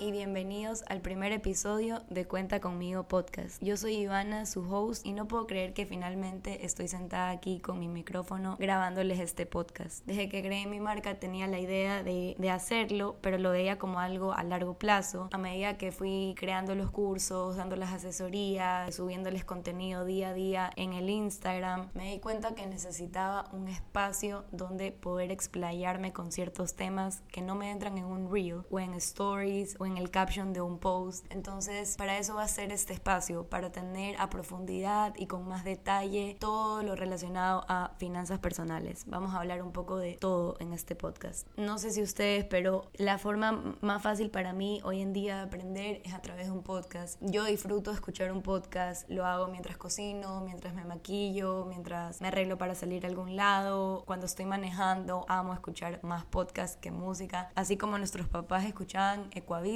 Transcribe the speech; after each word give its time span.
y 0.00 0.12
bienvenidos 0.12 0.82
al 0.88 1.02
primer 1.02 1.30
episodio 1.30 2.00
de 2.08 2.26
Cuenta 2.26 2.58
conmigo 2.58 3.02
podcast. 3.02 3.62
Yo 3.62 3.76
soy 3.76 3.96
Ivana, 3.96 4.46
su 4.46 4.62
host, 4.62 5.04
y 5.04 5.12
no 5.12 5.28
puedo 5.28 5.46
creer 5.46 5.74
que 5.74 5.84
finalmente 5.84 6.64
estoy 6.64 6.88
sentada 6.88 7.28
aquí 7.28 7.60
con 7.60 7.78
mi 7.78 7.86
micrófono 7.86 8.56
grabándoles 8.58 9.20
este 9.20 9.44
podcast. 9.44 10.02
Desde 10.06 10.30
que 10.30 10.42
creé 10.42 10.66
mi 10.66 10.80
marca 10.80 11.20
tenía 11.20 11.46
la 11.48 11.60
idea 11.60 12.02
de, 12.02 12.34
de 12.38 12.50
hacerlo, 12.50 13.18
pero 13.20 13.36
lo 13.36 13.50
veía 13.50 13.78
como 13.78 14.00
algo 14.00 14.32
a 14.32 14.42
largo 14.42 14.78
plazo. 14.78 15.28
A 15.32 15.38
medida 15.38 15.76
que 15.76 15.92
fui 15.92 16.34
creando 16.38 16.74
los 16.74 16.90
cursos, 16.90 17.56
dando 17.56 17.76
las 17.76 17.92
asesorías, 17.92 18.94
subiéndoles 18.94 19.44
contenido 19.44 20.06
día 20.06 20.30
a 20.30 20.34
día 20.34 20.70
en 20.76 20.94
el 20.94 21.10
Instagram, 21.10 21.90
me 21.92 22.12
di 22.12 22.20
cuenta 22.20 22.54
que 22.54 22.66
necesitaba 22.66 23.50
un 23.52 23.68
espacio 23.68 24.46
donde 24.50 24.92
poder 24.92 25.30
explayarme 25.30 26.14
con 26.14 26.32
ciertos 26.32 26.74
temas 26.74 27.20
que 27.30 27.42
no 27.42 27.54
me 27.54 27.70
entran 27.70 27.98
en 27.98 28.06
un 28.06 28.32
reel 28.32 28.62
o 28.70 28.80
en 28.80 28.94
stories 28.94 29.76
o 29.78 29.84
en 29.84 29.89
el 29.96 30.10
caption 30.10 30.52
de 30.52 30.60
un 30.60 30.78
post. 30.78 31.26
Entonces, 31.30 31.96
para 31.96 32.18
eso 32.18 32.34
va 32.34 32.44
a 32.44 32.48
ser 32.48 32.72
este 32.72 32.92
espacio, 32.92 33.48
para 33.48 33.72
tener 33.72 34.20
a 34.20 34.30
profundidad 34.30 35.14
y 35.16 35.26
con 35.26 35.48
más 35.48 35.64
detalle 35.64 36.36
todo 36.38 36.82
lo 36.82 36.96
relacionado 36.96 37.64
a 37.68 37.92
finanzas 37.98 38.38
personales. 38.38 39.04
Vamos 39.06 39.34
a 39.34 39.38
hablar 39.38 39.62
un 39.62 39.72
poco 39.72 39.96
de 39.96 40.14
todo 40.14 40.56
en 40.60 40.72
este 40.72 40.94
podcast. 40.94 41.46
No 41.56 41.78
sé 41.78 41.90
si 41.90 42.02
ustedes, 42.02 42.44
pero 42.44 42.90
la 42.94 43.18
forma 43.18 43.76
más 43.80 44.02
fácil 44.02 44.30
para 44.30 44.52
mí 44.52 44.80
hoy 44.84 45.00
en 45.00 45.12
día 45.12 45.36
de 45.36 45.42
aprender 45.42 46.02
es 46.04 46.14
a 46.14 46.20
través 46.20 46.46
de 46.46 46.52
un 46.52 46.62
podcast. 46.62 47.18
Yo 47.20 47.44
disfruto 47.44 47.92
escuchar 47.92 48.32
un 48.32 48.42
podcast, 48.42 49.08
lo 49.08 49.26
hago 49.26 49.48
mientras 49.48 49.76
cocino, 49.76 50.40
mientras 50.40 50.74
me 50.74 50.84
maquillo, 50.84 51.66
mientras 51.66 52.20
me 52.20 52.28
arreglo 52.28 52.58
para 52.58 52.74
salir 52.74 53.04
a 53.04 53.08
algún 53.08 53.36
lado, 53.36 54.04
cuando 54.06 54.26
estoy 54.26 54.44
manejando, 54.46 55.24
amo 55.28 55.52
escuchar 55.54 56.00
más 56.02 56.24
podcasts 56.24 56.76
que 56.76 56.90
música, 56.90 57.50
así 57.54 57.76
como 57.76 57.98
nuestros 57.98 58.28
papás 58.28 58.64
escuchaban 58.64 59.28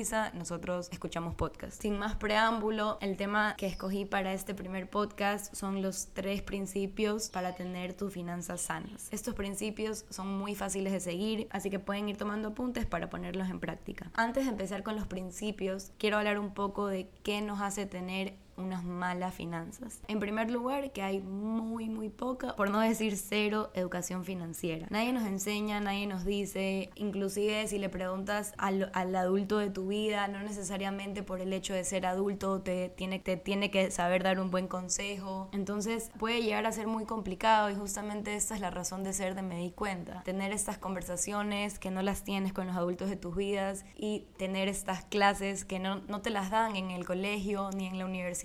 Nosotros 0.04 0.90
escuchamos 0.92 1.34
podcast. 1.34 1.80
Sin 1.80 1.98
más 1.98 2.14
preámbulo, 2.14 2.98
el 3.00 3.16
tema 3.16 3.54
que 3.56 3.66
escogí 3.66 4.04
para 4.04 4.34
este 4.34 4.54
primer 4.54 4.90
podcast 4.90 5.54
son 5.54 5.80
los 5.80 6.08
tres 6.12 6.42
principios 6.42 7.30
para 7.30 7.54
tener 7.54 7.94
tus 7.94 8.12
finanzas 8.12 8.60
sanas. 8.60 9.08
Estos 9.12 9.34
principios 9.34 10.04
son 10.10 10.28
muy 10.28 10.54
fáciles 10.54 10.92
de 10.92 11.00
seguir, 11.00 11.48
así 11.50 11.70
que 11.70 11.78
pueden 11.78 12.06
ir 12.10 12.18
tomando 12.18 12.48
apuntes 12.48 12.84
para 12.84 13.08
ponerlos 13.08 13.48
en 13.48 13.60
práctica. 13.60 14.10
Antes 14.12 14.44
de 14.44 14.50
empezar 14.50 14.82
con 14.82 14.94
los 14.94 15.06
principios, 15.06 15.92
quiero 15.96 16.18
hablar 16.18 16.38
un 16.38 16.52
poco 16.52 16.86
de 16.86 17.08
qué 17.22 17.40
nos 17.40 17.62
hace 17.62 17.86
tener 17.86 18.34
unas 18.56 18.84
malas 18.84 19.34
finanzas. 19.34 20.00
En 20.08 20.20
primer 20.20 20.50
lugar, 20.50 20.92
que 20.92 21.02
hay 21.02 21.20
muy, 21.20 21.88
muy 21.88 22.08
poca, 22.08 22.54
por 22.56 22.70
no 22.70 22.80
decir 22.80 23.16
cero, 23.16 23.70
educación 23.74 24.24
financiera. 24.24 24.86
Nadie 24.90 25.12
nos 25.12 25.24
enseña, 25.24 25.80
nadie 25.80 26.06
nos 26.06 26.24
dice, 26.24 26.90
inclusive 26.94 27.66
si 27.66 27.78
le 27.78 27.88
preguntas 27.88 28.54
al, 28.58 28.90
al 28.94 29.14
adulto 29.16 29.58
de 29.58 29.70
tu 29.70 29.88
vida, 29.88 30.28
no 30.28 30.40
necesariamente 30.40 31.22
por 31.22 31.40
el 31.40 31.52
hecho 31.52 31.74
de 31.74 31.84
ser 31.84 32.06
adulto 32.06 32.60
te 32.60 32.88
tiene, 32.90 33.18
te 33.18 33.36
tiene 33.36 33.70
que 33.70 33.90
saber 33.90 34.22
dar 34.22 34.40
un 34.40 34.50
buen 34.50 34.68
consejo. 34.68 35.48
Entonces 35.52 36.10
puede 36.18 36.42
llegar 36.42 36.66
a 36.66 36.72
ser 36.72 36.86
muy 36.86 37.04
complicado 37.04 37.70
y 37.70 37.74
justamente 37.74 38.34
esta 38.34 38.54
es 38.54 38.60
la 38.60 38.70
razón 38.70 39.04
de 39.04 39.12
ser 39.12 39.34
de 39.34 39.42
me 39.42 39.56
di 39.56 39.70
cuenta. 39.70 40.22
Tener 40.22 40.52
estas 40.52 40.78
conversaciones 40.78 41.78
que 41.78 41.90
no 41.90 42.02
las 42.02 42.24
tienes 42.24 42.52
con 42.52 42.66
los 42.66 42.76
adultos 42.76 43.08
de 43.08 43.16
tus 43.16 43.34
vidas 43.36 43.84
y 43.96 44.26
tener 44.36 44.68
estas 44.68 45.04
clases 45.04 45.64
que 45.64 45.78
no, 45.78 45.96
no 46.08 46.20
te 46.20 46.30
las 46.30 46.50
dan 46.50 46.76
en 46.76 46.90
el 46.90 47.04
colegio 47.04 47.70
ni 47.76 47.86
en 47.86 47.98
la 47.98 48.04
universidad 48.04 48.43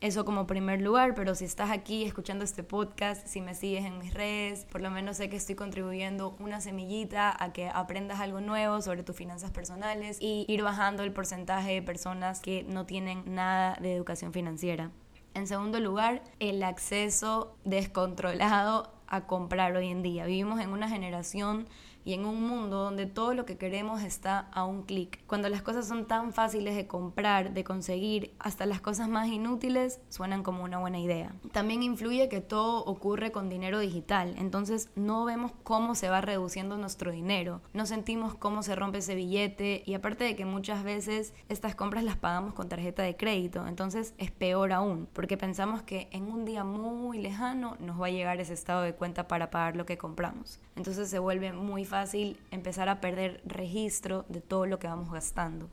eso 0.00 0.24
como 0.24 0.46
primer 0.46 0.82
lugar, 0.82 1.14
pero 1.14 1.34
si 1.34 1.44
estás 1.46 1.70
aquí 1.70 2.04
escuchando 2.04 2.44
este 2.44 2.62
podcast, 2.62 3.26
si 3.26 3.40
me 3.40 3.54
sigues 3.54 3.84
en 3.86 3.98
mis 3.98 4.12
redes, 4.12 4.66
por 4.66 4.82
lo 4.82 4.90
menos 4.90 5.16
sé 5.16 5.30
que 5.30 5.36
estoy 5.36 5.54
contribuyendo 5.54 6.36
una 6.38 6.60
semillita 6.60 7.34
a 7.42 7.52
que 7.52 7.70
aprendas 7.72 8.20
algo 8.20 8.40
nuevo 8.40 8.82
sobre 8.82 9.02
tus 9.02 9.16
finanzas 9.16 9.50
personales 9.50 10.18
y 10.20 10.44
ir 10.48 10.62
bajando 10.62 11.02
el 11.02 11.12
porcentaje 11.12 11.72
de 11.72 11.82
personas 11.82 12.40
que 12.40 12.64
no 12.64 12.84
tienen 12.84 13.22
nada 13.26 13.76
de 13.80 13.94
educación 13.94 14.32
financiera. 14.32 14.90
En 15.34 15.46
segundo 15.46 15.80
lugar, 15.80 16.22
el 16.40 16.62
acceso 16.62 17.56
descontrolado 17.64 18.92
a 19.06 19.26
comprar 19.26 19.74
hoy 19.76 19.88
en 19.88 20.02
día. 20.02 20.26
Vivimos 20.26 20.60
en 20.60 20.70
una 20.70 20.88
generación 20.88 21.66
y 22.08 22.14
en 22.14 22.24
un 22.24 22.42
mundo 22.42 22.78
donde 22.84 23.04
todo 23.04 23.34
lo 23.34 23.44
que 23.44 23.58
queremos 23.58 24.00
está 24.02 24.48
a 24.52 24.64
un 24.64 24.84
clic. 24.84 25.20
Cuando 25.26 25.50
las 25.50 25.60
cosas 25.60 25.86
son 25.86 26.06
tan 26.06 26.32
fáciles 26.32 26.74
de 26.74 26.86
comprar, 26.86 27.52
de 27.52 27.64
conseguir, 27.64 28.32
hasta 28.38 28.64
las 28.64 28.80
cosas 28.80 29.10
más 29.10 29.28
inútiles 29.28 30.00
suenan 30.08 30.42
como 30.42 30.64
una 30.64 30.78
buena 30.78 30.98
idea. 30.98 31.34
También 31.52 31.82
influye 31.82 32.30
que 32.30 32.40
todo 32.40 32.82
ocurre 32.86 33.30
con 33.30 33.50
dinero 33.50 33.78
digital, 33.78 34.34
entonces 34.38 34.88
no 34.96 35.26
vemos 35.26 35.52
cómo 35.64 35.94
se 35.94 36.08
va 36.08 36.22
reduciendo 36.22 36.78
nuestro 36.78 37.12
dinero, 37.12 37.60
no 37.74 37.84
sentimos 37.84 38.34
cómo 38.34 38.62
se 38.62 38.74
rompe 38.74 38.98
ese 38.98 39.14
billete 39.14 39.82
y 39.84 39.92
aparte 39.92 40.24
de 40.24 40.34
que 40.34 40.46
muchas 40.46 40.84
veces 40.84 41.34
estas 41.50 41.74
compras 41.74 42.04
las 42.04 42.16
pagamos 42.16 42.54
con 42.54 42.70
tarjeta 42.70 43.02
de 43.02 43.18
crédito, 43.18 43.66
entonces 43.66 44.14
es 44.16 44.30
peor 44.30 44.72
aún, 44.72 45.10
porque 45.12 45.36
pensamos 45.36 45.82
que 45.82 46.08
en 46.12 46.32
un 46.32 46.46
día 46.46 46.64
muy 46.64 47.18
lejano 47.18 47.76
nos 47.80 48.00
va 48.00 48.06
a 48.06 48.10
llegar 48.10 48.40
ese 48.40 48.54
estado 48.54 48.80
de 48.80 48.94
cuenta 48.94 49.28
para 49.28 49.50
pagar 49.50 49.76
lo 49.76 49.84
que 49.84 49.98
compramos. 49.98 50.58
Entonces 50.74 51.10
se 51.10 51.18
vuelve 51.18 51.52
muy 51.52 51.84
fácil 51.84 51.97
fácil 51.98 52.38
empezar 52.52 52.88
a 52.88 53.00
perder 53.00 53.40
registro 53.44 54.24
de 54.28 54.40
todo 54.40 54.66
lo 54.66 54.78
que 54.78 54.86
vamos 54.86 55.10
gastando. 55.10 55.68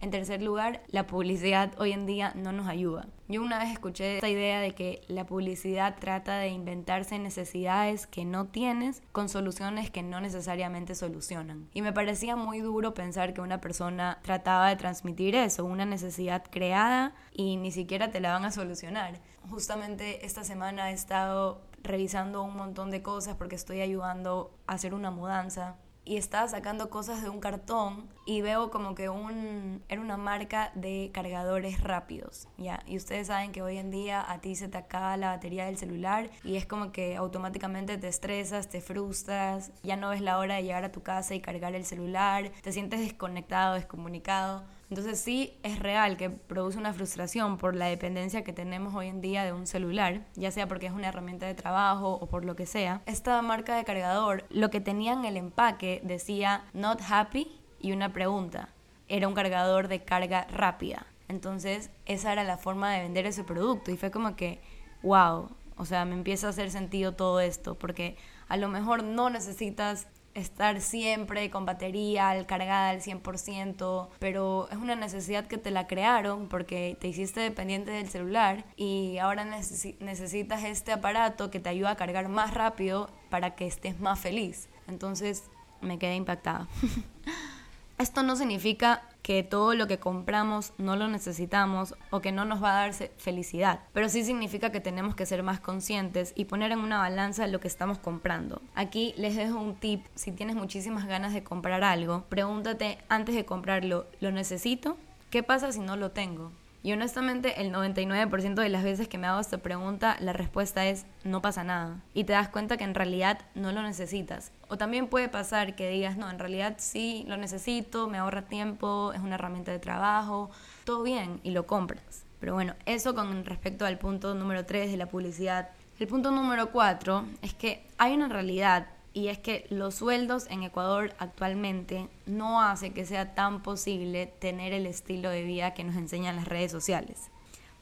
En 0.00 0.10
tercer 0.10 0.42
lugar, 0.42 0.82
la 0.88 1.06
publicidad 1.06 1.72
hoy 1.78 1.92
en 1.92 2.04
día 2.04 2.32
no 2.34 2.50
nos 2.50 2.66
ayuda. 2.66 3.06
Yo 3.28 3.42
una 3.42 3.60
vez 3.60 3.70
escuché 3.70 4.16
esta 4.16 4.28
idea 4.28 4.60
de 4.60 4.74
que 4.74 5.02
la 5.06 5.24
publicidad 5.24 5.94
trata 6.00 6.38
de 6.38 6.48
inventarse 6.48 7.16
necesidades 7.20 8.08
que 8.08 8.24
no 8.24 8.46
tienes 8.46 9.02
con 9.12 9.28
soluciones 9.28 9.90
que 9.90 10.02
no 10.02 10.20
necesariamente 10.20 10.96
solucionan. 10.96 11.68
Y 11.74 11.82
me 11.82 11.92
parecía 11.92 12.34
muy 12.34 12.58
duro 12.58 12.92
pensar 12.92 13.32
que 13.34 13.40
una 13.40 13.60
persona 13.60 14.18
trataba 14.22 14.68
de 14.70 14.76
transmitir 14.76 15.36
eso, 15.36 15.64
una 15.64 15.84
necesidad 15.84 16.42
creada 16.50 17.14
y 17.32 17.56
ni 17.56 17.70
siquiera 17.70 18.10
te 18.10 18.18
la 18.18 18.32
van 18.32 18.44
a 18.44 18.50
solucionar. 18.50 19.20
Justamente 19.48 20.26
esta 20.26 20.42
semana 20.42 20.90
he 20.90 20.94
estado 20.94 21.60
revisando 21.82 22.42
un 22.42 22.56
montón 22.56 22.90
de 22.90 23.02
cosas 23.02 23.36
porque 23.36 23.56
estoy 23.56 23.80
ayudando 23.80 24.58
a 24.66 24.74
hacer 24.74 24.94
una 24.94 25.10
mudanza 25.10 25.76
y 26.08 26.16
estaba 26.16 26.48
sacando 26.48 26.88
cosas 26.88 27.22
de 27.22 27.28
un 27.28 27.38
cartón 27.38 28.08
y 28.24 28.40
veo 28.40 28.70
como 28.70 28.94
que 28.94 29.10
un 29.10 29.82
era 29.88 30.00
una 30.00 30.16
marca 30.16 30.72
de 30.74 31.10
cargadores 31.12 31.82
rápidos, 31.82 32.48
ya, 32.56 32.82
y 32.86 32.96
ustedes 32.96 33.26
saben 33.26 33.52
que 33.52 33.60
hoy 33.60 33.76
en 33.76 33.90
día 33.90 34.24
a 34.26 34.40
ti 34.40 34.56
se 34.56 34.68
te 34.68 34.78
acaba 34.78 35.18
la 35.18 35.28
batería 35.28 35.66
del 35.66 35.76
celular 35.76 36.30
y 36.44 36.56
es 36.56 36.64
como 36.64 36.92
que 36.92 37.16
automáticamente 37.16 37.98
te 37.98 38.08
estresas, 38.08 38.70
te 38.70 38.80
frustras, 38.80 39.70
ya 39.82 39.96
no 39.96 40.08
ves 40.08 40.22
la 40.22 40.38
hora 40.38 40.54
de 40.54 40.62
llegar 40.62 40.84
a 40.84 40.92
tu 40.92 41.02
casa 41.02 41.34
y 41.34 41.40
cargar 41.40 41.74
el 41.74 41.84
celular, 41.84 42.52
te 42.62 42.72
sientes 42.72 43.00
desconectado, 43.00 43.74
descomunicado. 43.74 44.64
Entonces 44.90 45.20
sí 45.20 45.58
es 45.62 45.78
real 45.80 46.16
que 46.16 46.30
produce 46.30 46.78
una 46.78 46.94
frustración 46.94 47.58
por 47.58 47.76
la 47.76 47.86
dependencia 47.86 48.42
que 48.42 48.54
tenemos 48.54 48.94
hoy 48.94 49.08
en 49.08 49.20
día 49.20 49.44
de 49.44 49.52
un 49.52 49.66
celular, 49.66 50.26
ya 50.34 50.50
sea 50.50 50.66
porque 50.66 50.86
es 50.86 50.92
una 50.92 51.08
herramienta 51.08 51.46
de 51.46 51.54
trabajo 51.54 52.14
o 52.14 52.26
por 52.26 52.44
lo 52.44 52.56
que 52.56 52.64
sea. 52.64 53.02
Esta 53.04 53.40
marca 53.42 53.76
de 53.76 53.84
cargador, 53.84 54.44
lo 54.48 54.70
que 54.70 54.80
tenía 54.80 55.12
en 55.12 55.24
el 55.24 55.36
empaque 55.36 56.00
decía 56.04 56.64
not 56.72 57.00
happy 57.06 57.60
y 57.80 57.92
una 57.92 58.12
pregunta. 58.12 58.70
Era 59.08 59.28
un 59.28 59.34
cargador 59.34 59.88
de 59.88 60.02
carga 60.04 60.46
rápida. 60.50 61.06
Entonces 61.28 61.90
esa 62.06 62.32
era 62.32 62.44
la 62.44 62.56
forma 62.56 62.90
de 62.92 63.02
vender 63.02 63.26
ese 63.26 63.44
producto 63.44 63.90
y 63.90 63.98
fue 63.98 64.10
como 64.10 64.36
que, 64.36 64.60
wow, 65.02 65.50
o 65.76 65.84
sea, 65.84 66.04
me 66.06 66.14
empieza 66.14 66.46
a 66.46 66.50
hacer 66.50 66.70
sentido 66.70 67.12
todo 67.14 67.40
esto, 67.40 67.74
porque 67.76 68.16
a 68.48 68.56
lo 68.56 68.68
mejor 68.68 69.04
no 69.04 69.28
necesitas 69.30 70.08
estar 70.38 70.80
siempre 70.80 71.50
con 71.50 71.66
batería 71.66 72.30
al 72.30 72.46
cargada 72.46 72.90
al 72.90 73.00
100%, 73.00 74.08
pero 74.18 74.68
es 74.70 74.78
una 74.78 74.96
necesidad 74.96 75.46
que 75.46 75.58
te 75.58 75.70
la 75.70 75.86
crearon 75.86 76.48
porque 76.48 76.96
te 77.00 77.08
hiciste 77.08 77.40
dependiente 77.40 77.90
del 77.90 78.08
celular 78.08 78.64
y 78.76 79.18
ahora 79.18 79.44
necesitas 79.44 80.64
este 80.64 80.92
aparato 80.92 81.50
que 81.50 81.60
te 81.60 81.68
ayuda 81.68 81.90
a 81.90 81.96
cargar 81.96 82.28
más 82.28 82.54
rápido 82.54 83.10
para 83.30 83.54
que 83.54 83.66
estés 83.66 84.00
más 84.00 84.18
feliz. 84.18 84.68
Entonces 84.86 85.44
me 85.80 85.98
quedé 85.98 86.16
impactada. 86.16 86.68
Esto 87.98 88.22
no 88.22 88.36
significa 88.36 89.02
que 89.28 89.42
todo 89.42 89.74
lo 89.74 89.86
que 89.86 89.98
compramos 89.98 90.72
no 90.78 90.96
lo 90.96 91.06
necesitamos 91.06 91.94
o 92.08 92.22
que 92.22 92.32
no 92.32 92.46
nos 92.46 92.64
va 92.64 92.70
a 92.70 92.80
dar 92.86 92.94
felicidad, 92.94 93.80
pero 93.92 94.08
sí 94.08 94.24
significa 94.24 94.72
que 94.72 94.80
tenemos 94.80 95.14
que 95.14 95.26
ser 95.26 95.42
más 95.42 95.60
conscientes 95.60 96.32
y 96.34 96.46
poner 96.46 96.72
en 96.72 96.78
una 96.78 96.96
balanza 96.96 97.46
lo 97.46 97.60
que 97.60 97.68
estamos 97.68 97.98
comprando. 97.98 98.62
Aquí 98.74 99.12
les 99.18 99.36
dejo 99.36 99.60
un 99.60 99.74
tip, 99.74 100.02
si 100.14 100.32
tienes 100.32 100.56
muchísimas 100.56 101.06
ganas 101.06 101.34
de 101.34 101.44
comprar 101.44 101.84
algo, 101.84 102.24
pregúntate 102.30 102.96
antes 103.10 103.34
de 103.34 103.44
comprarlo, 103.44 104.06
¿lo 104.20 104.32
necesito? 104.32 104.96
¿Qué 105.28 105.42
pasa 105.42 105.72
si 105.72 105.80
no 105.80 105.98
lo 105.98 106.10
tengo? 106.10 106.50
Y 106.88 106.92
honestamente, 106.94 107.60
el 107.60 107.70
99% 107.70 108.54
de 108.54 108.68
las 108.70 108.82
veces 108.82 109.08
que 109.08 109.18
me 109.18 109.26
hago 109.26 109.40
esta 109.40 109.58
pregunta, 109.58 110.16
la 110.20 110.32
respuesta 110.32 110.86
es 110.86 111.04
no 111.22 111.42
pasa 111.42 111.62
nada. 111.62 112.00
Y 112.14 112.24
te 112.24 112.32
das 112.32 112.48
cuenta 112.48 112.78
que 112.78 112.84
en 112.84 112.94
realidad 112.94 113.40
no 113.54 113.72
lo 113.72 113.82
necesitas. 113.82 114.52
O 114.68 114.78
también 114.78 115.08
puede 115.08 115.28
pasar 115.28 115.76
que 115.76 115.90
digas, 115.90 116.16
no, 116.16 116.30
en 116.30 116.38
realidad 116.38 116.76
sí 116.78 117.26
lo 117.28 117.36
necesito, 117.36 118.08
me 118.08 118.16
ahorra 118.16 118.46
tiempo, 118.46 119.12
es 119.12 119.20
una 119.20 119.34
herramienta 119.34 119.70
de 119.70 119.78
trabajo, 119.78 120.50
todo 120.84 121.02
bien, 121.02 121.40
y 121.42 121.50
lo 121.50 121.66
compras. 121.66 122.24
Pero 122.40 122.54
bueno, 122.54 122.74
eso 122.86 123.14
con 123.14 123.44
respecto 123.44 123.84
al 123.84 123.98
punto 123.98 124.34
número 124.34 124.64
3 124.64 124.90
de 124.90 124.96
la 124.96 125.10
publicidad. 125.10 125.68
El 126.00 126.06
punto 126.06 126.30
número 126.30 126.70
4 126.70 127.26
es 127.42 127.52
que 127.52 127.86
hay 127.98 128.14
una 128.14 128.30
realidad 128.30 128.86
y 129.18 129.28
es 129.28 129.38
que 129.38 129.66
los 129.68 129.96
sueldos 129.96 130.46
en 130.48 130.62
Ecuador 130.62 131.12
actualmente 131.18 132.08
no 132.26 132.62
hace 132.62 132.92
que 132.92 133.04
sea 133.04 133.34
tan 133.34 133.62
posible 133.64 134.26
tener 134.26 134.72
el 134.72 134.86
estilo 134.86 135.28
de 135.28 135.42
vida 135.42 135.74
que 135.74 135.82
nos 135.82 135.96
enseñan 135.96 136.36
las 136.36 136.46
redes 136.46 136.70
sociales. 136.70 137.28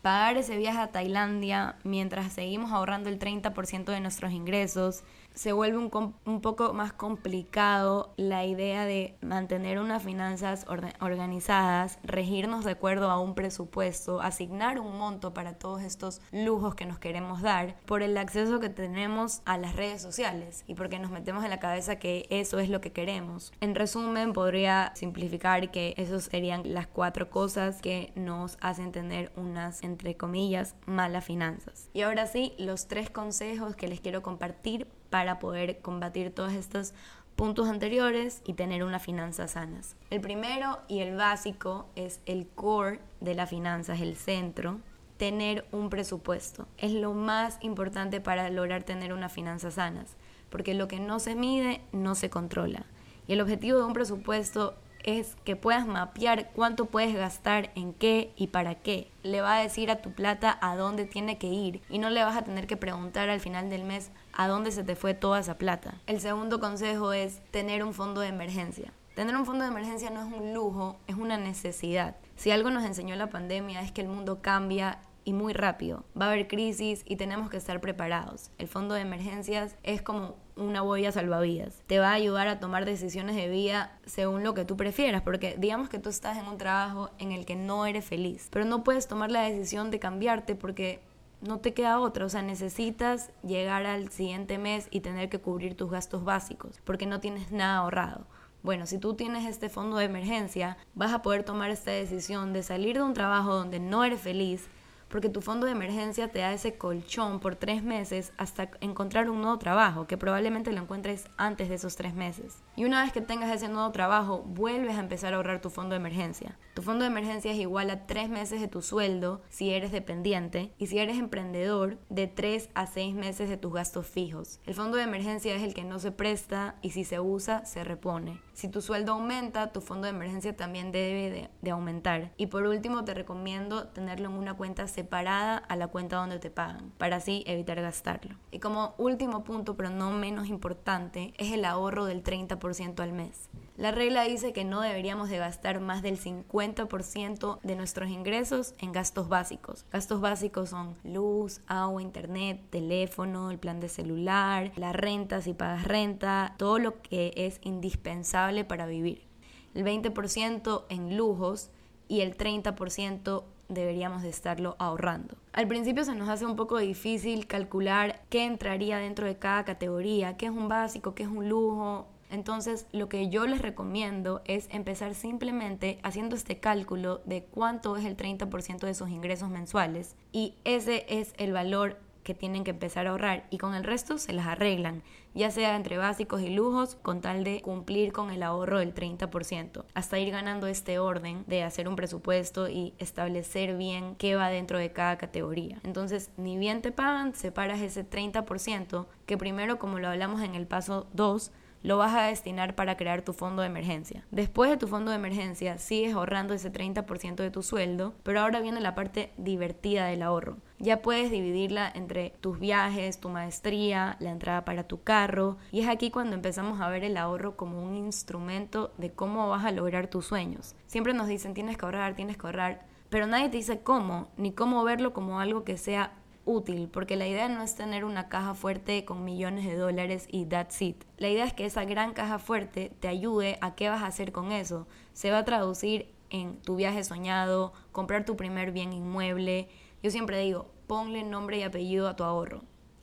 Pagar 0.01 0.39
ese 0.39 0.57
viaje 0.57 0.79
a 0.79 0.93
Tailandia 0.93 1.77
mientras 1.85 2.33
seguimos 2.33 2.73
ahorrando 2.73 3.11
el 3.11 3.19
30% 3.19 3.85
de 3.85 4.01
nuestros 4.01 4.33
ingresos, 4.33 5.03
se 5.37 5.53
vuelve 5.53 5.77
un, 5.77 6.41
poco 6.41 6.73
más 6.73 6.95
complicado 6.95 8.15
la 8.17 8.47
idea 8.47 8.87
de 8.87 9.17
mantener 9.21 9.79
unas 9.79 10.03
finanzas 10.03 10.67
organizadas, 10.99 11.99
regirnos 12.03 12.65
de 12.65 12.73
acuerdo 12.73 13.11
a 13.11 13.21
un 13.21 13.35
presupuesto, 13.35 14.23
asignar 14.23 14.81
un 14.81 14.99
monto 14.99 15.35
para 15.35 15.59
todos 15.59 15.83
estos 15.83 16.23
lujos 16.33 16.75
que 16.75 16.87
nos 16.87 16.99
queremos 16.99 17.43
dar 17.43 17.77
por 17.85 18.03
el 18.03 18.17
acceso 18.17 18.61
que 18.61 18.71
tenemos 18.71 19.43
a 19.45 19.59
las 19.59 19.77
redes 19.77 20.01
sociales 20.01 20.65
y 20.67 20.75
porque 20.75 20.99
nos 20.99 21.11
metemos 21.11 21.45
en 21.45 21.51
la 21.51 21.61
cabeza 21.61 21.99
que 21.99 22.27
eso 22.31 22.59
es 22.59 22.71
lo 22.71 22.81
que 22.81 22.93
queremos. 22.93 23.53
En 23.61 23.75
resumen, 23.75 24.33
podría 24.33 24.93
simplificar 24.95 25.71
que 25.71 25.93
esos 25.99 26.25
serían 26.25 26.63
las 26.65 26.87
cuatro 26.87 27.29
cosas 27.29 27.83
que 27.83 28.11
nos 28.17 28.57
hacen 28.63 28.91
tener 28.91 29.33
unas, 29.37 29.83
entre 29.83 30.17
comillas, 30.17 30.77
malas 30.87 31.27
finanzas. 31.27 31.91
Y 31.93 32.01
ahora 32.01 32.27
sí, 32.27 32.55
los 32.59 32.89
tres 32.89 33.11
consejos 33.11 33.77
que 33.77 33.89
les 33.89 34.01
quiero 34.01 34.23
compartir 34.23 34.89
para 35.11 35.39
poder 35.39 35.79
combatir 35.81 36.35
todos 36.35 36.53
estos 36.53 36.95
puntos 37.37 37.69
anteriores 37.69 38.41
y 38.47 38.55
tener 38.55 38.83
unas 38.83 39.03
finanzas 39.03 39.53
sanas. 39.53 39.95
El 40.11 40.21
primero 40.21 40.79
y 40.89 41.01
el 41.01 41.17
básico 41.17 41.87
es 41.95 42.21
el 42.25 42.49
core 42.49 43.01
de 43.21 43.35
las 43.35 43.51
finanzas, 43.51 44.01
el 44.01 44.17
centro, 44.17 44.81
tener 45.19 45.67
un 45.71 45.91
presupuesto. 45.91 46.67
Es 46.79 46.93
lo 46.93 47.13
más 47.13 47.59
importante 47.61 48.21
para 48.21 48.49
lograr 48.51 48.85
tener 48.85 49.13
unas 49.13 49.33
finanzas 49.33 49.75
sanas, 49.75 50.17
porque 50.51 50.75
lo 50.75 50.89
que 50.89 50.99
no 50.99 51.19
se 51.21 51.35
mide 51.35 51.83
no 51.93 52.15
se 52.15 52.31
controla. 52.31 52.87
Y 53.27 53.35
el 53.35 53.41
objetivo 53.41 53.79
de 53.79 53.85
un 53.85 53.93
presupuesto 53.93 54.75
es 55.07 55.37
que 55.45 55.57
puedas 55.57 55.87
mapear 55.87 56.51
cuánto 56.53 56.87
puedes 56.87 57.15
gastar 57.15 57.71
en 57.77 57.95
qué 57.95 58.33
y 58.37 58.49
para 58.49 58.75
qué. 58.75 59.11
Le 59.23 59.41
va 59.41 59.57
a 59.57 59.63
decir 59.63 59.91
a 59.91 60.03
tu 60.03 60.13
plata 60.13 60.59
a 60.61 60.77
dónde 60.77 61.07
tiene 61.07 61.39
que 61.39 61.47
ir 61.47 61.81
y 61.89 61.99
no 61.99 62.11
le 62.11 62.23
vas 62.23 62.37
a 62.37 62.43
tener 62.43 62.67
que 62.67 62.77
preguntar 62.77 63.31
al 63.31 63.41
final 63.41 63.71
del 63.71 63.85
mes 63.85 64.11
a 64.33 64.49
dónde 64.49 64.73
se 64.73 64.85
te 64.85 64.97
fue 64.97 65.15
toda 65.15 65.39
esa 65.39 65.57
plata. 65.57 65.95
El 66.07 66.21
segundo 66.21 66.61
consejo 66.61 67.13
es 67.13 67.41
tener 67.53 67.83
un 67.85 67.95
fondo 67.95 68.21
de 68.21 68.29
emergencia. 68.29 68.93
Tener 69.15 69.35
un 69.35 69.47
fondo 69.47 69.65
de 69.65 69.71
emergencia 69.71 70.11
no 70.11 70.21
es 70.21 70.33
un 70.33 70.53
lujo, 70.53 70.99
es 71.07 71.17
una 71.17 71.39
necesidad. 71.39 72.17
Si 72.35 72.51
algo 72.51 72.71
nos 72.71 72.85
enseñó 72.85 73.17
la 73.17 73.31
pandemia 73.31 73.81
es 73.81 73.93
que 73.93 74.03
el 74.03 74.09
mundo 74.09 74.43
cambia 74.43 74.99
y 75.27 75.33
muy 75.33 75.53
rápido. 75.53 76.05
Va 76.19 76.27
a 76.27 76.29
haber 76.31 76.47
crisis 76.47 77.03
y 77.05 77.17
tenemos 77.17 77.51
que 77.51 77.57
estar 77.57 77.81
preparados. 77.81 78.53
El 78.59 78.69
fondo 78.69 78.95
de 78.95 79.01
emergencias 79.03 79.77
es 79.83 80.01
como 80.01 80.37
una 80.55 80.83
boya 80.83 81.11
salvavidas. 81.11 81.83
Te 81.89 81.99
va 81.99 82.11
a 82.11 82.15
ayudar 82.15 82.47
a 82.47 82.61
tomar 82.61 82.85
decisiones 82.85 83.35
de 83.35 83.49
vida 83.49 83.99
según 84.07 84.45
lo 84.45 84.55
que 84.55 84.65
tú 84.65 84.77
prefieras, 84.77 85.23
porque 85.23 85.57
digamos 85.59 85.89
que 85.89 85.99
tú 85.99 86.11
estás 86.11 86.39
en 86.39 86.47
un 86.47 86.59
trabajo 86.59 87.11
en 87.19 87.33
el 87.33 87.45
que 87.45 87.57
no 87.57 87.87
eres 87.87 88.05
feliz, 88.05 88.49
pero 88.53 88.65
no 88.65 88.85
puedes 88.85 89.09
tomar 89.09 89.33
la 89.33 89.43
decisión 89.43 89.91
de 89.91 89.99
cambiarte 89.99 90.55
porque 90.55 91.01
no 91.41 91.59
te 91.59 91.75
queda 91.75 91.99
otra, 91.99 92.25
o 92.25 92.29
sea, 92.29 92.43
necesitas 92.43 93.31
llegar 93.43 93.85
al 93.85 94.11
siguiente 94.11 94.59
mes 94.59 94.87
y 94.93 95.01
tener 95.01 95.29
que 95.29 95.41
cubrir 95.41 95.77
tus 95.77 95.91
gastos 95.91 96.25
básicos, 96.25 96.81
porque 96.85 97.07
no 97.07 97.19
tienes 97.19 97.51
nada 97.51 97.79
ahorrado. 97.79 98.27
Bueno, 98.63 98.87
si 98.87 98.99
tú 98.99 99.15
tienes 99.15 99.45
este 99.45 99.69
fondo 99.69 99.97
de 99.97 100.07
emergencia, 100.07 100.77
vas 100.95 101.13
a 101.13 101.23
poder 101.23 101.43
tomar 101.43 101.71
esta 101.71 101.91
decisión 101.91 102.53
de 102.53 102.63
salir 102.63 102.97
de 102.97 103.03
un 103.03 103.13
trabajo 103.13 103.55
donde 103.55 103.81
no 103.81 104.03
eres 104.03 104.21
feliz, 104.21 104.69
porque 105.09 105.29
tu 105.29 105.41
fondo 105.41 105.67
de 105.67 105.73
emergencia 105.73 106.29
te 106.29 106.41
da 106.41 106.53
ese 106.53 106.77
colchón 106.77 107.41
por 107.41 107.57
tres 107.57 107.83
meses 107.83 108.33
hasta 108.37 108.71
encontrar 108.81 109.31
un 109.31 109.41
nuevo 109.41 109.59
trabajo, 109.59 110.07
que 110.07 110.17
probablemente 110.17 110.73
lo 110.73 110.83
encuentres 110.83 111.29
antes 111.37 111.69
de 111.69 111.77
esos 111.77 111.97
tres 111.97 112.15
meses. 112.15 112.63
Y 112.77 112.85
una 112.85 113.03
vez 113.03 113.13
que 113.13 113.21
tengas 113.21 113.55
ese 113.55 113.69
nuevo 113.69 113.91
trabajo, 113.93 114.43
vuelves 114.43 114.97
a 114.97 115.01
empezar 115.01 115.33
a 115.33 115.37
ahorrar 115.37 115.61
tu 115.61 115.71
fondo 115.71 115.95
de 115.95 116.01
emergencia. 116.01 116.59
Tu 116.75 116.83
fondo 116.83 117.05
de 117.05 117.11
emergencia 117.11 117.53
es 117.53 117.59
igual 117.59 117.91
a 117.91 118.07
tres 118.07 118.29
meses 118.29 118.61
de 118.61 118.69
tu 118.69 118.83
sueldo 118.83 119.43
si 119.49 119.71
eres 119.71 119.93
dependiente 119.93 120.75
y 120.79 120.89
si 120.89 120.99
eres 120.99 121.19
emprendedor, 121.19 121.99
de 122.09 122.27
tres 122.27 122.69
a 122.75 122.87
seis 122.87 123.15
meses 123.15 123.49
de 123.49 123.57
tus 123.57 123.73
gastos 123.73 124.07
fijos. 124.07 124.61
El 124.67 124.75
fondo 124.75 124.97
de 124.97 125.05
emergencia 125.05 125.55
es 125.55 125.63
el 125.63 125.75
que 125.75 125.85
no 125.85 125.99
se 125.99 126.13
presta 126.13 126.77
y 126.83 126.91
si 126.91 127.05
se 127.05 127.21
usa, 127.21 127.65
se 127.65 127.85
repone. 127.85 128.46
Si 128.57 128.69
tu 128.69 128.81
sueldo 128.81 129.13
aumenta, 129.13 129.71
tu 129.71 129.83
fondo 129.83 130.07
de 130.07 130.15
emergencia 130.15 130.57
también 130.57 130.91
debe 130.91 131.51
de, 131.61 131.71
aumentar. 131.71 132.33
Y 132.39 132.47
por 132.47 132.63
último, 132.63 133.05
te 133.05 133.13
recomiendo 133.13 133.89
tenerlo 133.89 134.31
en 134.31 134.35
una 134.35 134.55
cuenta 134.55 134.89
separada 134.89 135.59
a 135.59 135.77
la 135.77 135.89
cuenta 135.89 136.17
donde 136.17 136.39
te 136.39 136.51
pagan, 136.51 136.91
para 136.97 137.17
así 137.17 137.45
evitar 137.47 137.79
gastarlo. 137.83 138.35
Y 138.51 138.59
como 138.59 138.95
último 138.97 139.45
punto, 139.45 139.77
pero 139.77 139.91
no 139.91 140.11
menos 140.11 140.49
importante, 140.49 141.35
es 141.37 141.53
el 141.53 141.67
ahorro 141.67 142.07
del 142.07 142.25
30% 142.25 143.01
al 143.01 143.13
mes. 143.13 143.51
La 143.77 143.91
regla 143.91 144.23
dice 144.23 144.55
que 144.55 144.65
no 144.65 144.81
deberíamos 144.81 145.29
de 145.29 145.37
gastar 145.37 145.81
más 145.81 146.01
del 146.01 146.19
50% 146.19 147.61
de 147.63 147.77
nuestros 147.77 148.09
ingresos 148.09 148.75
en 148.79 148.93
gastos 148.93 149.29
básicos. 149.29 149.85
Gastos 149.93 150.23
básicos 150.23 150.71
son 150.71 150.97
luz, 151.05 151.61
agua, 151.67 152.01
internet, 152.01 152.59
teléfono, 152.71 153.51
el 153.51 153.59
plan 153.59 153.79
de 153.79 153.91
celular, 153.91 154.73
la 154.77 154.95
renta 154.95 155.43
si 155.43 155.53
pagas 155.53 155.85
renta, 155.85 156.55
todo 156.57 156.79
lo 156.79 157.03
que 157.03 157.35
es 157.37 157.61
indispensable 157.63 158.65
para 158.65 158.87
vivir. 158.87 159.27
El 159.75 159.85
20% 159.85 160.85
en 160.89 161.19
lujos 161.19 161.71
y 162.09 162.23
el 162.23 162.35
30% 162.35 163.45
deberíamos 163.69 164.23
de 164.23 164.31
estarlo 164.31 164.77
ahorrando. 164.79 165.37
Al 165.53 165.69
principio 165.69 166.03
se 166.05 166.15
nos 166.15 166.31
hace 166.31 166.47
un 166.47 166.57
poco 166.57 166.79
difícil 166.79 167.47
calcular 167.47 168.23
qué 168.31 168.47
entraría 168.47 168.97
dentro 168.97 169.27
de 169.27 169.37
cada 169.37 169.67
categoría, 169.67 170.39
qué 170.39 170.47
es 170.47 170.53
un 170.53 170.69
básico, 170.69 171.15
qué 171.15 171.25
es 171.25 171.29
un 171.29 171.51
lujo. 171.51 172.09
Entonces 172.31 172.87
lo 172.93 173.09
que 173.09 173.29
yo 173.29 173.47
les 173.47 173.63
recomiendo 173.63 174.43
es 174.45 174.69
empezar 174.71 175.15
simplemente 175.15 175.99
haciendo 176.03 176.37
este 176.37 176.59
cálculo 176.59 177.21
de 177.25 177.45
cuánto 177.45 177.97
es 177.97 178.05
el 178.05 178.17
30% 178.17 178.81
de 178.81 178.95
sus 178.95 179.11
ingresos 179.11 179.51
mensuales 179.51 180.17
y 180.33 180.55
ese 180.65 181.07
es 181.09 181.35
el 181.39 181.53
valor 181.53 181.99
que 182.27 182.35
tienen 182.35 182.65
que 182.65 182.73
empezar 182.73 183.07
a 183.07 183.11
ahorrar 183.11 183.47
y 183.51 183.59
con 183.59 183.77
el 183.77 183.85
resto 183.85 184.19
se 184.19 184.33
las 184.33 184.49
arreglan, 184.49 185.05
ya 185.33 185.53
sea 185.53 185.77
entre 185.77 185.97
básicos 185.97 186.41
y 186.41 186.51
lujos, 186.51 186.97
con 186.97 187.21
tal 187.21 187.45
de 187.45 187.63
cumplir 187.63 188.13
con 188.13 188.31
el 188.31 188.43
ahorro 188.43 188.81
del 188.81 188.93
30%, 188.93 189.85
hasta 189.95 190.19
ir 190.19 190.33
ganando 190.33 190.67
este 190.67 190.99
orden 190.99 191.45
de 191.47 191.63
hacer 191.63 191.87
un 191.87 191.95
presupuesto 191.95 192.69
y 192.69 192.95
establecer 192.99 193.77
bien 193.77 194.17
qué 194.17 194.35
va 194.35 194.49
dentro 194.49 194.77
de 194.77 194.91
cada 194.91 195.19
categoría. 195.19 195.79
Entonces, 195.85 196.31
ni 196.37 196.59
bien 196.59 196.83
te 196.83 196.91
pagan, 196.91 197.33
separas 197.33 197.81
ese 197.81 198.05
30% 198.05 199.07
que 199.25 199.39
primero, 199.39 199.79
como 199.79 200.01
lo 200.01 200.09
hablamos 200.09 200.43
en 200.43 200.57
el 200.57 200.67
paso 200.67 201.07
2, 201.13 201.53
lo 201.87 201.99
vas 201.99 202.15
a 202.15 202.23
destinar 202.23 202.75
para 202.75 202.97
crear 202.97 203.23
tu 203.23 203.33
fondo 203.33 203.63
de 203.63 203.69
emergencia. 203.69 204.27
Después 204.33 204.69
de 204.69 204.77
tu 204.77 204.89
fondo 204.89 205.13
de 205.13 205.19
emergencia, 205.19 205.79
sigues 205.79 206.15
ahorrando 206.15 206.53
ese 206.53 206.73
30% 206.73 207.37
de 207.37 207.51
tu 207.53 207.63
sueldo, 207.63 208.13
pero 208.25 208.41
ahora 208.41 208.59
viene 208.59 208.81
la 208.81 208.97
parte 208.97 209.33
divertida 209.37 210.07
del 210.07 210.23
ahorro. 210.23 210.57
Ya 210.81 211.01
puedes 211.01 211.31
dividirla 211.31 211.89
entre 211.95 212.31
tus 212.41 212.59
viajes, 212.59 213.21
tu 213.21 213.29
maestría, 213.29 214.17
la 214.19 214.31
entrada 214.31 214.65
para 214.65 214.83
tu 214.89 215.05
carro, 215.05 215.59
y 215.71 215.83
es 215.83 215.89
aquí 215.89 216.11
cuando 216.11 216.35
empezamos 216.35 216.81
a 216.81 216.89
ver 216.89 217.05
el 217.05 217.17
ahorro 217.17 217.57
como 217.57 217.81
un 217.81 217.95
instrumento 217.95 218.93
de 218.99 219.13
cómo 219.13 219.49
vas 219.49 219.65
a 219.65 219.71
lograr 219.71 220.09
tus 220.09 220.27
sueños. 220.27 220.75
Siempre 220.89 221.15
nos 221.15 221.29
dicen 221.29 221.55
tienes 221.55 221.79
que 221.79 221.85
ahorrar, 221.85 222.17
tienes 222.17 222.37
que 222.37 222.49
ahorrar, 222.49 222.85
pero 223.11 223.29
nadie 223.29 223.49
te 223.49 223.59
dice 223.59 223.79
cómo, 223.83 224.27
ni 224.37 224.51
cómo 224.51 224.83
verlo 224.83 225.13
como 225.13 225.39
algo 225.39 225.63
que 225.63 225.77
sea 225.77 226.15
útil, 226.47 226.89
porque 226.89 227.17
la 227.17 227.27
idea 227.27 227.49
no 227.49 227.63
es 227.63 227.75
tener 227.75 228.05
una 228.05 228.29
caja 228.31 228.55
fuerte 228.55 229.05
con 229.05 229.25
millones 229.25 229.67
de 229.67 229.77
dólares 229.77 230.27
y 230.31 230.47
that's 230.47 230.81
it. 230.81 231.05
La 231.19 231.29
idea 231.29 231.45
es 231.45 231.53
que 231.53 231.67
esa 231.67 231.85
gran 231.85 232.15
caja 232.15 232.39
fuerte 232.39 232.93
te 233.01 233.09
ayude 233.09 233.59
a 233.61 233.75
qué 233.75 233.91
vas 233.91 234.03
a 234.03 234.07
hacer 234.07 234.33
con 234.33 234.53
eso. 234.53 234.87
Se 235.13 235.31
va 235.31 235.39
a 235.39 235.45
traducir 235.45 236.15
en 236.31 236.57
tu 236.63 236.77
viaje 236.77 237.05
soñado, 237.05 237.75
comprar 237.93 238.25
tu 238.25 238.37
primer 238.37 238.73
bien 238.73 238.95
inmueble. 238.95 239.69
Yo 240.03 240.11
siempre 240.11 240.41
digo, 240.41 240.71
ponle 240.87 241.23
nombre 241.23 241.59
y 241.59 241.63
apellido 241.63 242.09
a 242.09 242.17
tu 242.17 242.25
ahorro. 242.25 242.63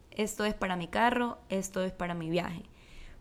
Esto 0.10 0.46
es 0.46 0.54
para 0.54 0.76
mi 0.76 0.88
carro, 0.88 1.38
esto 1.50 1.84
es 1.84 1.92
para 1.92 2.16
mi 2.16 2.30
viaje 2.30 2.64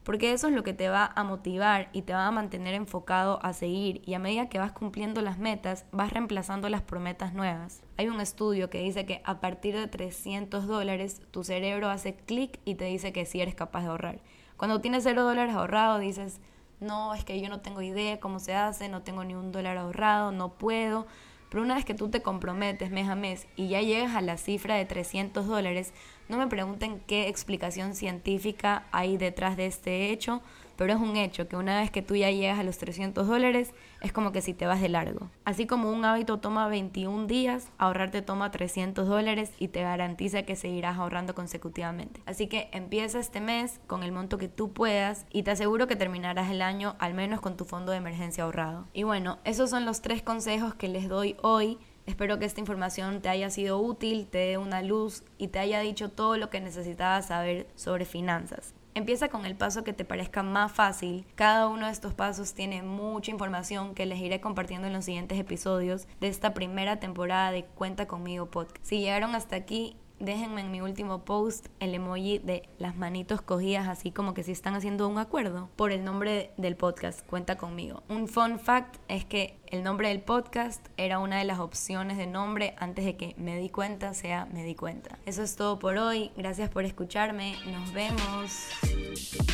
porque 0.05 0.33
eso 0.33 0.49
es 0.49 0.55
lo 0.55 0.63
que 0.63 0.73
te 0.75 0.89
va 0.89 1.13
a 1.15 1.25
motivar 1.25 1.89
y 1.93 2.03
te 2.03 2.13
va 2.13 2.27
a 2.27 2.31
mantener 2.31 2.75
enfocado 2.75 3.39
a 3.45 3.53
seguir 3.53 4.03
y 4.05 4.15
a 4.15 4.19
medida 4.19 4.49
que 4.49 4.59
vas 4.59 4.73
cumpliendo 4.73 5.23
las 5.23 5.39
metas 5.39 5.85
vas 5.93 6.13
reemplazando 6.13 6.69
las 6.69 6.83
promesas 6.83 7.35
nuevas. 7.35 7.83
Hay 7.97 8.09
un 8.09 8.21
estudio 8.21 8.71
que 8.71 8.83
dice 8.83 9.07
que 9.07 9.23
a 9.25 9.41
partir 9.41 9.75
de 9.77 9.87
300 9.87 10.67
dólares 10.67 11.23
tu 11.31 11.45
cerebro 11.45 11.89
hace 11.89 12.15
clic 12.15 12.59
y 12.65 12.75
te 12.75 12.87
dice 12.87 13.13
que 13.13 13.27
sí 13.27 13.41
eres 13.41 13.55
capaz 13.55 13.83
de 13.83 13.89
ahorrar. 13.89 14.21
Cuando 14.57 14.81
tienes 14.81 15.05
0 15.05 15.23
dólares 15.23 15.55
ahorrado 15.55 15.99
dices, 15.99 16.41
no, 16.81 17.15
es 17.15 17.25
que 17.25 17.41
yo 17.41 17.49
no 17.49 17.61
tengo 17.61 17.81
idea 17.81 18.19
cómo 18.19 18.41
se 18.41 18.55
hace, 18.55 18.89
no 18.89 19.03
tengo 19.03 19.25
ni 19.25 19.35
un 19.35 19.53
dólar 19.53 19.77
ahorrado, 19.77 20.33
no 20.33 20.55
puedo. 20.55 21.07
Pero 21.53 21.65
una 21.65 21.75
vez 21.75 21.85
que 21.85 21.93
tú 21.93 22.09
te 22.09 22.23
comprometes 22.23 22.91
mes 22.91 23.11
a 23.11 23.15
mes 23.15 23.47
y 23.57 23.69
ya 23.69 23.83
llegas 23.83 24.15
a 24.15 24.23
la 24.23 24.39
cifra 24.39 24.77
de 24.77 24.87
300 24.87 25.47
dólares, 25.47 25.93
no 26.31 26.39
me 26.39 26.47
pregunten 26.47 26.99
qué 27.07 27.29
explicación 27.29 27.95
científica 27.95 28.87
hay 28.91 29.19
detrás 29.19 29.59
de 29.59 29.67
este 29.67 30.11
hecho, 30.11 30.41
pero 30.83 30.95
es 30.95 31.01
un 31.01 31.17
hecho 31.17 31.47
que 31.47 31.55
una 31.55 31.79
vez 31.79 31.93
que 31.93 32.03
tú 32.03 32.17
ya 32.17 32.29
llegas 32.33 32.59
a 32.59 32.65
los 32.65 32.77
300 32.77 33.29
dólares, 33.29 33.73
es 34.01 34.13
como 34.13 34.33
que 34.33 34.43
si 34.43 34.53
te 34.53 34.67
vas 34.67 34.81
de 34.81 34.89
largo. 34.89 35.31
Así 35.45 35.65
como 35.65 35.93
un 35.93 36.05
hábito 36.05 36.41
toma 36.41 36.67
21 36.67 37.29
días, 37.29 37.69
ahorrarte 37.79 38.21
toma 38.21 38.51
300 38.51 39.07
dólares 39.07 39.53
y 39.61 39.69
te 39.69 39.83
garantiza 39.83 40.43
que 40.43 40.57
seguirás 40.57 40.99
ahorrando 40.99 41.37
consecutivamente. 41.37 42.21
Así 42.27 42.49
que 42.49 42.69
empieza 42.73 43.21
este 43.21 43.41
mes 43.41 43.81
con 43.87 44.03
el 44.03 44.11
monto 44.11 44.39
que 44.39 44.49
tú 44.49 44.73
puedas 44.73 45.25
y 45.31 45.45
te 45.45 45.53
aseguro 45.53 45.87
que 45.87 45.95
terminarás 45.95 46.51
el 46.51 46.63
año 46.63 46.97
al 46.99 47.15
menos 47.15 47.41
con 47.41 47.57
tu 47.57 47.65
fondo 47.65 47.93
de 47.93 47.99
emergencia 47.99 48.43
ahorrado. 48.43 48.89
Y 48.93 49.05
bueno, 49.05 49.39
esos 49.45 49.71
son 49.71 49.85
los 49.85 50.03
tres 50.03 50.21
consejos 50.21 50.75
que 50.75 50.89
les 50.89 51.09
doy 51.09 51.37
hoy 51.43 51.79
Espero 52.05 52.41
que 52.41 52.47
esta 52.47 52.59
información 52.59 53.23
te 53.23 53.29
haya 53.29 53.49
sido 53.49 53.79
útil, 53.79 54.27
te 54.27 54.39
dé 54.39 54.59
una 54.59 54.83
luz 54.83 55.23
y 55.39 55.47
te 55.47 55.61
haya 55.61 55.79
dicho 55.79 56.11
todo 56.11 56.37
lo 56.37 56.51
que 56.51 56.61
necesitabas 56.61 57.27
saber 57.27 57.69
sobre 57.77 58.07
finanzas. 58.07 58.75
Empieza 58.95 59.29
con 59.29 59.47
el 59.47 59.57
paso 59.57 59.85
que 59.85 59.95
te 59.95 60.05
parezca 60.05 60.43
más 60.43 60.71
fácil. 60.71 61.25
Cada 61.35 61.67
uno 61.69 61.87
de 61.87 61.93
estos 61.93 62.13
pasos 62.13 62.53
tiene 62.53 62.83
mucha 62.83 63.31
información 63.31 63.95
que 63.95 64.05
les 64.05 64.19
iré 64.19 64.43
compartiendo 64.43 64.87
en 64.87 64.93
los 64.93 65.07
siguientes 65.07 65.39
episodios 65.39 66.07
de 66.21 66.29
esta 66.29 66.53
primera 66.53 67.01
temporada 67.01 67.53
de 67.53 67.65
Cuenta 67.65 68.07
conmigo 68.07 68.51
podcast. 68.51 68.85
Si 68.85 69.01
llegaron 69.01 69.35
hasta 69.35 69.57
aquí, 69.57 69.97
déjenme 70.23 70.61
en 70.61 70.71
mi 70.71 70.81
último 70.81 71.25
post 71.25 71.67
el 71.81 71.95
emoji 71.95 72.39
de 72.39 72.69
las 72.79 72.97
manitos 72.97 73.43
cogidas, 73.43 73.89
así 73.89 74.13
como 74.13 74.33
que 74.33 74.45
si 74.45 74.53
están 74.53 74.75
haciendo 74.75 75.09
un 75.09 75.19
acuerdo 75.19 75.69
por 75.77 75.93
el 75.93 76.05
nombre 76.05 76.53
del 76.57 76.77
podcast, 76.77 77.27
cuenta 77.27 77.59
conmigo. 77.59 78.03
Un 78.09 78.29
fun 78.29 78.59
fact 78.59 78.97
es 79.09 79.25
que 79.25 79.59
el 79.67 79.83
nombre 79.83 80.09
del 80.09 80.21
podcast 80.21 80.87
era 80.97 81.19
una 81.19 81.39
de 81.39 81.45
las 81.45 81.59
opciones 81.59 82.17
de 82.17 82.27
nombre 82.27 82.75
antes 82.79 83.05
de 83.05 83.17
que 83.17 83.35
me 83.37 83.59
di 83.59 83.69
cuenta 83.69 84.15
sea 84.15 84.47
me 84.47 84.65
di 84.65 84.75
cuenta. 84.75 85.19
Eso 85.27 85.43
es 85.43 85.57
todo 85.57 85.79
por 85.79 85.99
hoy, 85.99 86.31
gracias 86.37 86.71
por 86.71 86.85
escucharme, 86.85 87.57
nos 87.67 87.93
vemos. 87.93 89.52